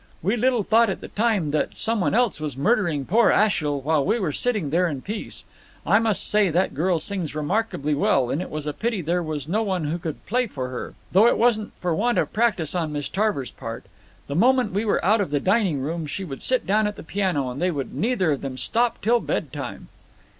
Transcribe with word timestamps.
We 0.23 0.35
little 0.35 0.63
thought 0.63 0.89
at 0.89 0.99
the 0.99 1.09
time 1.09 1.51
that 1.51 1.77
some 1.77 2.01
one 2.01 2.15
else 2.15 2.39
was 2.39 2.57
murdering 2.57 3.05
poor 3.05 3.29
Ashiel 3.29 3.81
while 3.81 4.03
we 4.03 4.17
were 4.19 4.31
sitting 4.31 4.71
there 4.71 4.87
in 4.87 5.03
peace. 5.03 5.43
I 5.85 5.99
must 5.99 6.27
say 6.27 6.49
that 6.49 6.73
girl 6.73 6.97
sings 6.97 7.35
remarkably 7.35 7.93
well, 7.93 8.31
and 8.31 8.41
it 8.41 8.49
was 8.49 8.65
a 8.65 8.73
pity 8.73 9.03
there 9.03 9.21
was 9.21 9.47
no 9.47 9.61
one 9.61 9.83
who 9.83 9.99
could 9.99 10.25
play 10.25 10.47
for 10.47 10.69
her. 10.69 10.95
Though 11.11 11.27
it 11.27 11.37
wasn't 11.37 11.73
for 11.79 11.93
want 11.93 12.17
of 12.17 12.33
practice 12.33 12.73
on 12.73 12.91
Miss 12.91 13.07
Tarver's 13.09 13.51
part. 13.51 13.85
The 14.25 14.33
moment 14.33 14.73
we 14.73 14.85
were 14.85 15.05
out 15.05 15.21
of 15.21 15.29
the 15.29 15.39
dining 15.39 15.81
room 15.81 16.07
she 16.07 16.23
would 16.25 16.41
sit 16.41 16.65
down 16.65 16.87
at 16.87 16.95
the 16.95 17.03
piano, 17.03 17.51
and 17.51 17.61
they 17.61 17.69
would 17.69 17.93
neither 17.93 18.31
of 18.31 18.41
them 18.41 18.57
stop 18.57 19.03
till 19.03 19.19
bedtime." 19.19 19.87